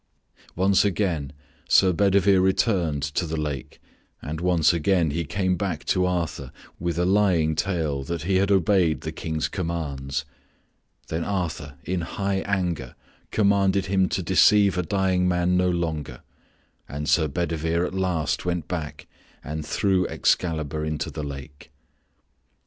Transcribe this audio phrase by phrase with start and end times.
[0.55, 1.31] Once again
[1.69, 3.79] Sir Bedivere returned to the lake
[4.19, 8.49] and once again he came back to Arthur with a lying tale that he had
[8.51, 10.25] obeyed the King's commands.
[11.09, 12.95] Then Arthur in high anger
[13.29, 16.23] commanded him to deceive a dying man no longer
[16.89, 19.05] and Sir Bedivere at last went back
[19.43, 21.69] and threw Excalibur into the lake.